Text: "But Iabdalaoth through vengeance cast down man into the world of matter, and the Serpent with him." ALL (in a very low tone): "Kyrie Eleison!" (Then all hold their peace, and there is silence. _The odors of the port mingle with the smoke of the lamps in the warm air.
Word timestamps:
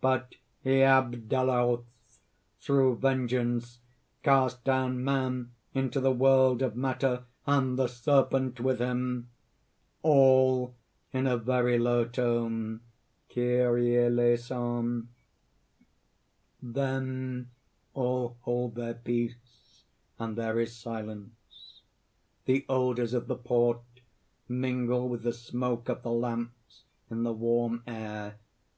"But 0.00 0.36
Iabdalaoth 0.64 1.84
through 2.62 2.96
vengeance 2.96 3.80
cast 4.22 4.64
down 4.64 5.04
man 5.04 5.52
into 5.74 6.00
the 6.00 6.10
world 6.10 6.62
of 6.62 6.74
matter, 6.74 7.24
and 7.46 7.78
the 7.78 7.88
Serpent 7.88 8.58
with 8.58 8.78
him." 8.78 9.28
ALL 10.00 10.74
(in 11.12 11.26
a 11.26 11.36
very 11.36 11.78
low 11.78 12.06
tone): 12.06 12.80
"Kyrie 13.28 13.98
Eleison!" 13.98 15.10
(Then 16.62 17.50
all 17.92 18.38
hold 18.40 18.76
their 18.76 18.94
peace, 18.94 19.84
and 20.18 20.36
there 20.38 20.58
is 20.58 20.74
silence. 20.74 21.82
_The 22.48 22.64
odors 22.66 23.12
of 23.12 23.26
the 23.28 23.36
port 23.36 23.82
mingle 24.48 25.06
with 25.06 25.22
the 25.22 25.34
smoke 25.34 25.90
of 25.90 26.02
the 26.02 26.12
lamps 26.12 26.84
in 27.10 27.24
the 27.24 27.34
warm 27.34 27.82
air. 27.86 28.38